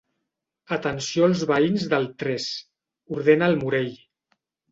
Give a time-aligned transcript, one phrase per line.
[0.77, 2.47] Atenció als veïns del tres
[3.17, 3.93] —ordena el Morell.